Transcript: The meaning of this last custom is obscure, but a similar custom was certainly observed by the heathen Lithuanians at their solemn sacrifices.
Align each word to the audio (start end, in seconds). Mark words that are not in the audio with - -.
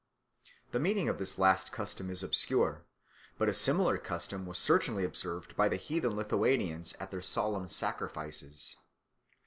The 0.71 0.79
meaning 0.79 1.09
of 1.09 1.19
this 1.19 1.37
last 1.37 1.71
custom 1.71 2.09
is 2.09 2.23
obscure, 2.23 2.87
but 3.37 3.47
a 3.49 3.53
similar 3.53 3.99
custom 3.99 4.47
was 4.47 4.57
certainly 4.57 5.03
observed 5.05 5.55
by 5.55 5.69
the 5.69 5.75
heathen 5.75 6.15
Lithuanians 6.15 6.95
at 6.99 7.11
their 7.11 7.21
solemn 7.21 7.67
sacrifices. 7.67 8.77